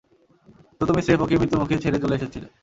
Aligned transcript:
তো 0.77 0.83
তুমি 0.89 1.01
স্রেফ 1.01 1.19
ওকে 1.21 1.39
মৃত্যুর 1.41 1.61
মুখে 1.61 1.83
ছেড়ে 1.83 2.01
চলে 2.03 2.15
এসেছিলে। 2.17 2.47